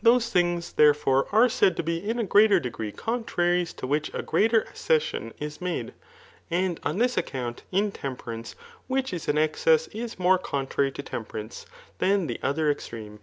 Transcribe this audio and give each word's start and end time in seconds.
Those 0.00 0.30
things, 0.30 0.72
therefore, 0.72 1.26
are 1.32 1.50
said 1.50 1.76
to 1.76 1.82
be 1.82 1.98
in 1.98 2.18
a 2.18 2.24
greater 2.24 2.58
degree 2.58 2.92
contraries, 2.92 3.74
to 3.74 3.86
which 3.86 4.10
a 4.14 4.22
greater 4.22 4.62
accession 4.62 5.34
is 5.38 5.60
made 5.60 5.88
j 5.88 5.94
and 6.50 6.80
on 6.82 6.96
this 6.96 7.18
account 7.18 7.62
intemperance, 7.70 8.54
which 8.86 9.12
is 9.12 9.28
an 9.28 9.36
excess, 9.36 9.88
is 9.88 10.18
more 10.18 10.38
ccmtrary 10.38 10.94
to 10.94 11.02
temperance 11.02 11.66
[than 11.98 12.26
the 12.26 12.40
other 12.42 12.70
extreme]. 12.70 13.20